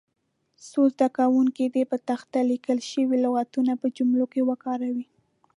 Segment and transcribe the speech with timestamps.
[0.69, 5.05] څو زده کوونکي دې پر تخته لیکل شوي لغتونه په جملو کې وکاروي.